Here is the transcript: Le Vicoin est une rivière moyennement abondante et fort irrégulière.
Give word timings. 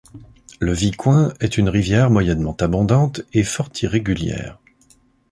Le 0.59 0.73
Vicoin 0.73 1.31
est 1.41 1.59
une 1.59 1.69
rivière 1.69 2.09
moyennement 2.09 2.57
abondante 2.59 3.21
et 3.33 3.43
fort 3.43 3.69
irrégulière. 3.83 4.57